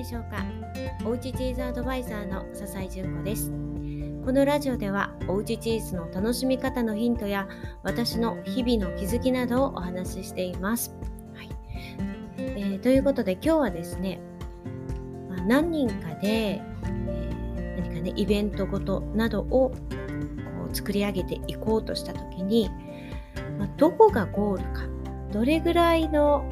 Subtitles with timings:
[0.00, 0.42] でしょうか？
[1.04, 3.50] おうちチーズアドバイザーの笹井純子です。
[4.24, 7.46] このラジオではおうちチーズの楽しみ方のヒントや
[7.82, 10.94] 私の日々の気づきなどをお話ししています、
[11.34, 11.50] はい。
[12.38, 14.20] えー、ということで今日はですね、
[15.28, 19.74] まあ、何人かで、えー、何かねイベントごとなどをこ
[20.72, 22.70] う作り上げていこうとした時に、
[23.58, 24.86] まあ、どこがゴールか
[25.30, 26.42] どれぐらいの、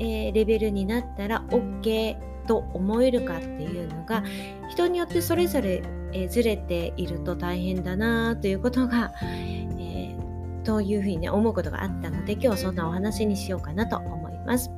[0.00, 4.22] えー、レベルになったら OK と思えるかっていうのが
[4.68, 14.70] 人によってそれぞれ、えー、ずれていると大変だなということが、えー、というふうにね思うことがあったので今日はそんなお話にしようかなと思います。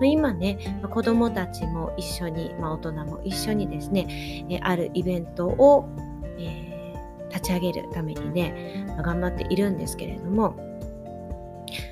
[0.00, 5.88] ま、今ね、ま、子どもたちも一緒に、まあ、大人も一緒にですね、え、あるイベントを、
[6.38, 10.69] えー、立ち上げるためにね、ま、頑張っているんですけれども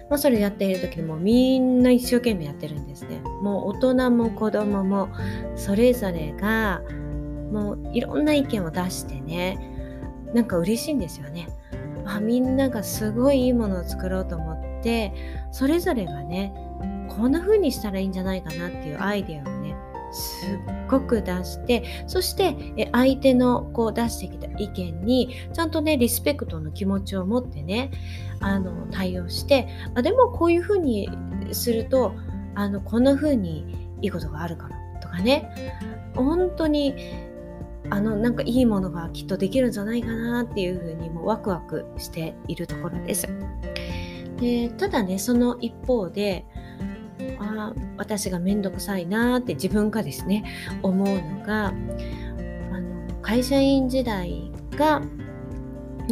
[0.08, 3.20] まあ、それやっている時にもみんな一生懸命やってるんですね。
[3.42, 5.08] もう大人も子供も
[5.56, 6.82] それぞれが
[7.52, 9.58] もういろんな意見を出してね
[10.34, 11.48] なんか嬉しいんですよね。
[12.04, 15.12] あみんながすごいいいものを作ろうと思って
[15.52, 16.54] それぞれがね
[17.08, 19.57] こんな風にしたらいいんじゃないかなっていうアイデアを
[20.12, 27.90] すっごく出してそして相手のこう出してきた意見にちゃんとねリスペクトの気持ちを持ってね
[28.40, 31.08] あの対応してあでもこういうふうに
[31.52, 32.14] すると
[32.54, 35.50] あのこんなふうにいいことがあるかもとかね
[36.14, 36.94] 本当に
[37.90, 43.28] あのなんかいいものがきっとできるんじゃないかなっていうふうにもワクワクしているところです。
[44.40, 46.44] でただねその一方で
[47.66, 50.44] あ私がめんどくさいなって自分がですね
[50.82, 55.02] 思うのがあの会社員時代が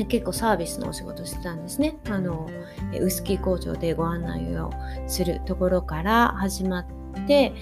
[0.04, 1.96] 結構サービスのお仕事してたんですね。
[2.10, 2.50] あの
[2.92, 4.70] 臼杵工場でご案内を
[5.06, 6.86] するところから始まっ
[7.26, 7.54] て、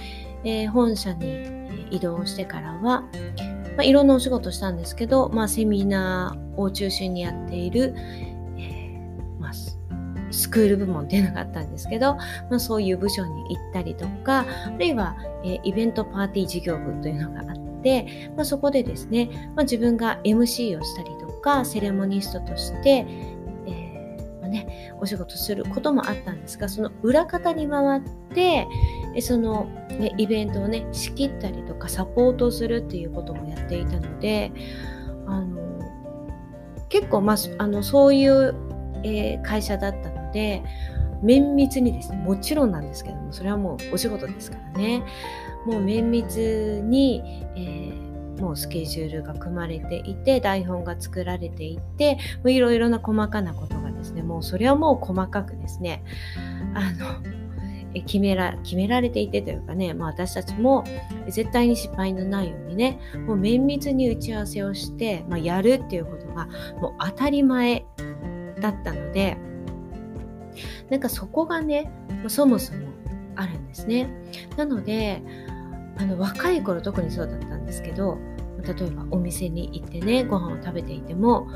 [0.43, 3.07] えー、本社に移動してからは、ま
[3.79, 7.95] あ、いろんなお仕事したんですけど、まあ、セミナーを中心にやっている、
[10.35, 12.15] スクール部門っていうのがあったんですけど、
[12.51, 23.07] まあ、そういう部署に行ったりとかあるいは、え、イベントパーティー事業部というのがあって、まあ、そこでですね、まあ、自分が MC をしたりとかセレモニストとして、
[23.67, 28.03] えーまあね、お仕事することもあったんですがその裏方に回っ
[28.35, 28.67] て
[29.21, 34.53] その、ね、イベントをね仕切ったりとかサポートするっていうこともやっていたので
[35.27, 35.65] あの
[36.89, 38.55] 結構、まあ、あのそういう、
[39.03, 40.63] え、会社だったので
[41.23, 45.03] 綿密にですねもちろんなんですけどもそれはもうお仕事ですからね。
[45.65, 47.23] もう綿密に、
[47.57, 56.05] えー、もうスケジュールが組まれていて台本が作られていていろいろな細かなことがですねもうそれはもう細かくですね
[56.75, 57.35] あの
[58.03, 60.85] 決めら決められていてというかね、まあ、私たちも
[61.29, 66.47] 絶対に失敗のないようにねもう綿密に打ち合わせをして、まあ、やるっていうことが
[66.81, 67.87] もう当たり前
[68.61, 69.39] だったので
[70.91, 71.91] なんかそこがね
[72.29, 72.89] そもそも
[73.37, 74.09] あるんですね。
[74.57, 75.23] なので
[75.97, 78.19] あの若い頃特にそうだったんですけど
[78.63, 81.47] 例えばお店に行ってねご飯を食べていても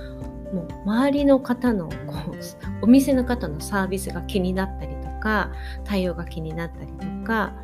[0.52, 1.94] もう周りの方のこ
[2.32, 2.36] う
[2.82, 5.52] お店の方のサービスが気になったりとか
[5.84, 7.54] 対応が気になったりとか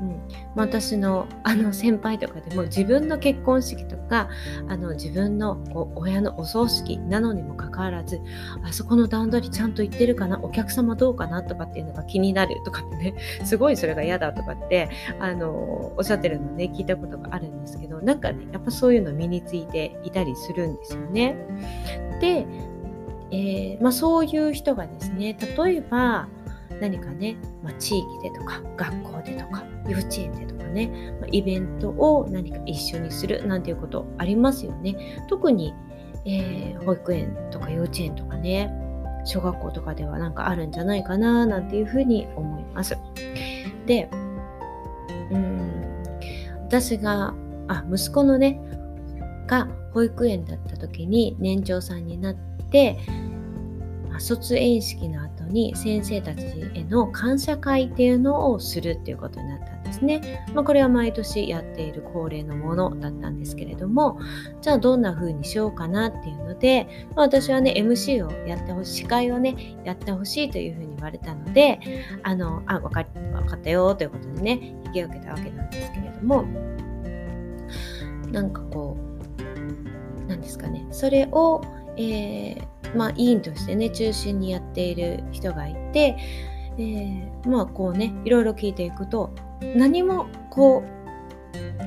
[0.00, 0.20] うん
[0.54, 4.28] 私のあの先輩とかでも自分の結婚式とか
[4.68, 8.20] あの自分のこう親のお葬式なのにもかかわらず
[8.64, 13.14] あそこの段取りちゃんと言ってるかなお客様どうかなとかっていうのが気になるとかってね
[13.44, 14.88] すごいそれが嫌だとかって
[15.20, 21.36] あのおっしゃってるのね聞いたことがあるんですけどなんかねやっぱそういうの身についていたりするんですよね。
[22.20, 22.46] で、
[23.30, 26.28] えーまあ、そういう人がですね例えば
[26.80, 30.88] 何かね、まあ、地域でとか学校でとか幼稚園でとかね、
[31.20, 35.24] まあ、イベントを何か一緒にするなんていうことありますよね。
[35.28, 35.74] 特に、
[36.24, 38.70] えー、保育園とか幼稚園とかね
[39.24, 42.96] 小学校とかではなんかあるんじゃないかななんていうふうに思います。
[43.86, 44.08] で
[45.30, 46.02] うん
[46.66, 47.34] 私が
[47.66, 48.60] あ息子のね
[49.46, 52.34] が保育園だった時に年長さんになっ
[52.70, 52.98] て
[54.18, 56.42] 卒園式の後に先生たち
[56.74, 60.44] への感謝会っていうのをするっていうことになったんですね。
[60.54, 64.18] まあ、これは毎年やっている恒例のものだったんですけれども
[64.60, 71.78] じゃあどんな風にしようかなっていうので、まあ、私はね MC をやってほしい司会をねやってほしいという風に言われたので
[72.22, 76.44] あのあ分か分かったよということでね引き受けたわけなんですけれども
[78.32, 81.62] なんかこうなんですかねそれを、
[81.98, 86.16] えーまあ、委員としてね中心にやっている人がいて、
[86.78, 89.34] えー、まあこうねいろいろ聞いていくと
[89.74, 90.82] 何もこ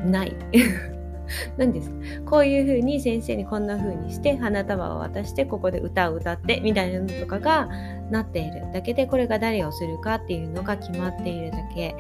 [0.06, 0.36] うない。
[1.58, 1.96] 何ですか？
[2.25, 7.69] こういう風に先生にこんな風にして花束を渡してここで歌を歌ってみたいなのとかが
[8.10, 11.96] なっているだけでこれが誰をするかっていうのが決まっているだけ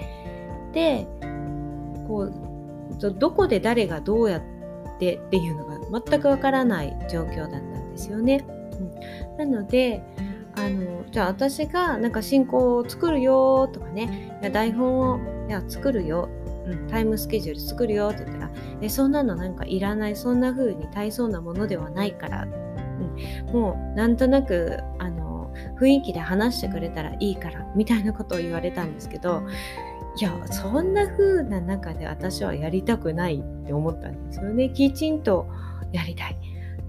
[0.73, 1.07] で
[2.09, 2.33] こう
[3.17, 4.60] どこで誰がどうやって
[5.01, 8.45] てっていうのが全くわからない状況だったんですよね。
[9.39, 10.03] うん、なので
[10.55, 16.29] あのじゃあ私がなんか進行を作るよとかねいや台本をいや作るよ、
[16.67, 18.51] うん、タイムスケジュール作るよって言ったら
[18.81, 29.43] えそんなのなんかいらないそんな風に大層なものではないから、うん、もうなんとなくあの雰囲気で話してくれたらいいからみたいなことを言われたんですけど
[30.17, 35.47] いやそんな風な中で私はやりたくないって思ったんですよねきちんと
[35.91, 36.37] やりたい。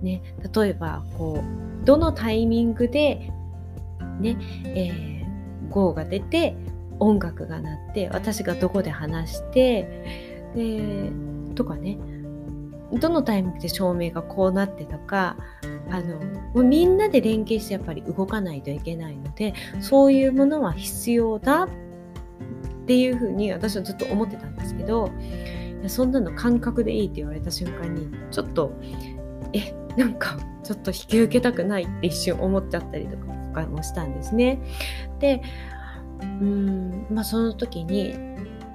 [0.02, 0.20] ね、
[0.52, 3.30] 例えばこうどのタイミングで
[4.18, 6.56] ね、えー、GO が出て
[6.98, 9.86] 音楽が鳴って私がどこで話して
[10.56, 11.12] で
[11.54, 11.98] とかね
[12.92, 15.36] どのタイミングで照明がこうなってとか
[15.90, 21.68] あのもうみんなで連携してやっぱり動かないといけないのでそういうものは必要だっ
[22.82, 25.10] っていうふうに私はずっと思ってたんですけど
[25.86, 28.72] そんなの感覚でいいって言われた瞬間にちょっと
[29.52, 33.16] えなんかちょっと引き受けたくないって一瞬思っちゃったりと
[33.52, 34.60] かもしたんですね。
[35.18, 35.42] で
[36.20, 38.14] うんまあその時に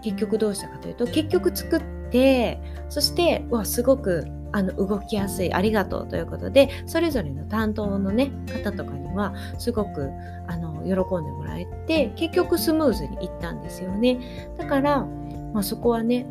[0.04, 1.82] 結局どうしたかというと結局作っ
[2.12, 2.60] て
[2.90, 4.26] そしてわすごく
[4.58, 8.32] あの動きやすいありがとうということでそれぞれの担当のね
[8.64, 10.10] 方とかにはすごく
[10.48, 10.98] あの喜んで
[11.32, 14.50] もらえて結局スムーズにいったんですよね。
[14.58, 15.06] だから、
[15.54, 16.28] まあ、そこはね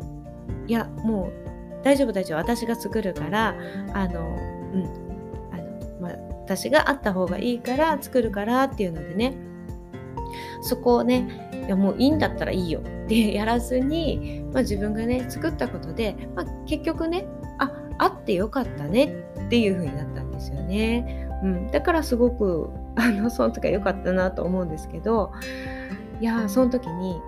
[0.67, 3.55] いやもう大丈夫大丈夫私が作るから
[3.93, 4.83] あのうん
[5.53, 9.37] あの、まあ、私があった方がいいから作るからっていうのでね
[10.61, 17.25] そこをねいやもういいんだったらいいよってやらずに、まあ、自分がね作ったことで、まあ、結局ね
[17.97, 19.05] あってよかったね
[19.45, 21.27] っていう風になったんですよね。
[21.43, 25.31] うん、だからすごく あのその時は良かったなと思うんですけど
[26.19, 27.21] いやその時に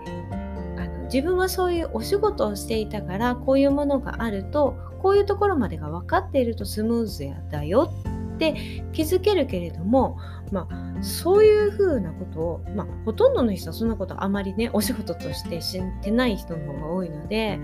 [0.77, 7.91] あの自分はそういうお仕事をしていたからこういうものがあるとこういうところまでが分かっているとスムーズやだよ
[8.35, 10.17] って気づけるけれども、
[10.51, 17.59] まあ、そういうふうなことを、まあ、ほとんどの人はそんなことあまりねお仕事として知ってない人の方が多いので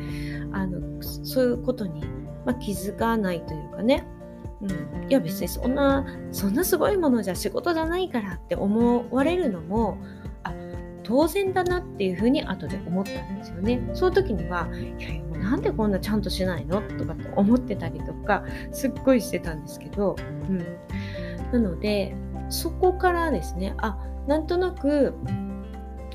[0.52, 2.04] あのそういうことに、
[2.46, 4.06] まあ、気づかないというかね。
[4.62, 4.70] うん、
[5.10, 9.98] いや別にそんなそんなすごいものじゃ仕事じゃないからって思われるのも
[10.44, 10.54] あ
[11.04, 13.82] 当然だなっていうふうに後で思ったんですよね。
[13.94, 20.16] その時にはいやいやもうなんでこんなちゃんとしないのとかって思ってたりとかすっごいしてたんですけど、
[20.50, 20.66] うん、
[21.52, 22.16] なので
[22.50, 25.14] そこからですねあなんとなく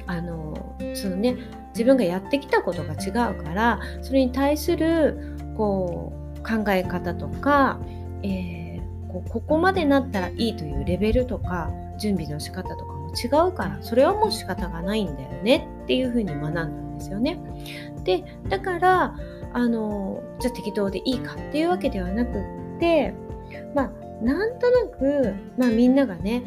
[0.06, 1.36] あのそのね
[1.72, 7.78] 自分がやってきたことが違うからそれに対するこう考え方とか
[8.22, 17.40] えー、こここまでなったらいいというレベルとか準備の仕方とかも違うからそれはもう仕方がないんだよねっていうふうに学んだんですよね。
[18.04, 19.16] でだから
[19.52, 22.30] あのじゃあ適当でいいかっていうわけではなく
[22.76, 23.14] って
[23.74, 23.90] まあ
[24.24, 26.44] なんとなく、まあ、みんながね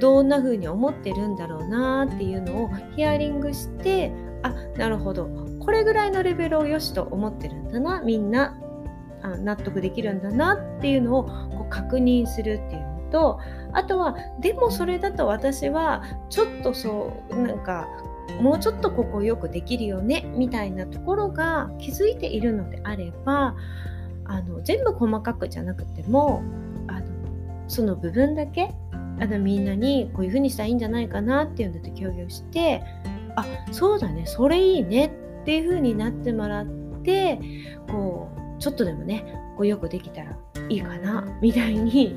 [0.00, 4.12] どんな風に思ってるんだろうなっていうのをヒアリングして
[4.42, 5.28] あなるほど
[5.60, 8.56] これぐらいのレベルをよしと思ってるんだなみんな
[9.22, 13.40] あ納得できるんだなっていうのをこう確認するっていうのと
[13.72, 17.88] あとはでもそれだと私はちょっとそうなんか
[18.40, 23.56] もうちょっとここよくできるよねみたいなところが気づいているのであれば
[24.24, 26.42] あの全部細かくじゃなくても
[26.86, 27.06] あの
[27.66, 32.82] その部分だけあのみんなにこういう風にしたらいいんじゃないかなっていうので共有して
[33.36, 36.66] あそうだねそれいいねっていう風になってもらっ
[37.02, 37.40] て
[37.88, 39.24] こうちょっとでもね
[39.56, 40.36] こうよくできたら
[40.68, 42.16] いいかなみたいに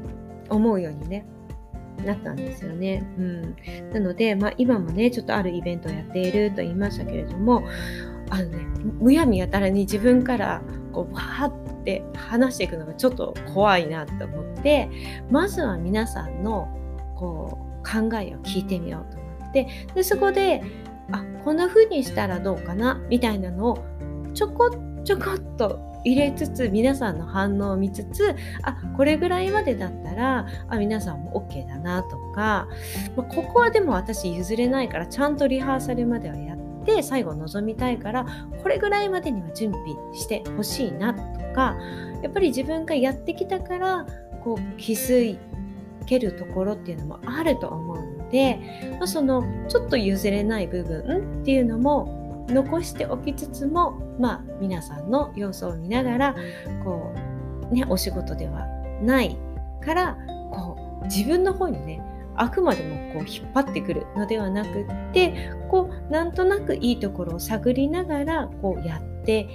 [0.48, 1.26] 思うようにね
[2.04, 3.04] なったんですよね。
[3.18, 3.56] うん、
[3.92, 7.62] なので、まあ、今もねちょっとあるイベントをやっていると言いましたけれども
[8.30, 8.58] あのね
[9.00, 14.88] むやみやたらに自分からこうわーって話していくのがちょっと怖いなと思って
[15.30, 16.68] まずは皆さんの
[17.16, 20.62] こう考えを聞いてみようと思ってでそこで
[21.12, 23.84] あこんな風にしたらどうかなみたいなのを
[24.32, 32.68] ちょこっとちょこっと入れつつ皆さんの反応を見つつあこれぐらいまでだったらあ皆さんも OK だなとか、
[33.16, 38.26] まあ、ここはでも私譲れないからちゃんとリハーサルまではやって最後臨みたいから
[38.62, 41.20] これぐらいまでには準備してほしいなと
[41.54, 41.76] か
[42.22, 44.06] やっぱり自分がやってきたから
[44.42, 45.38] こう気づ
[46.06, 48.58] けるところっていうのもあると思うので、
[48.98, 56.34] まあ、そのちょっと譲れない部分っていうのも残しておきつつもまあ皆さんの様子を見ながら
[56.84, 57.12] こ
[57.70, 58.66] うねお仕事では
[59.02, 59.36] ない
[59.80, 60.16] から
[60.50, 62.02] こう自分の方にね
[62.36, 69.48] あくまでもこう引っ張ってくるのではなくってこうなんとなくいいところを探りながらこうやって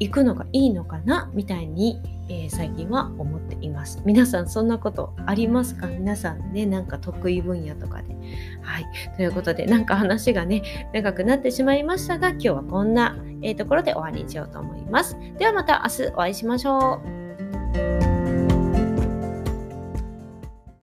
[0.00, 4.02] 行くのがいいのかなみたいに、えー、最近は思っています。
[4.04, 5.86] 皆さんそんなことありますか？
[5.86, 8.16] 皆さんね、なんか得意分野とかで。
[8.62, 8.86] はい。
[9.16, 15.16] ということで、なんか話がね、長くなってしまいましたが、今日はこんな、えー、ところで終わりにしようと思います。
[15.38, 17.29] ではまた明日お会いしましょう。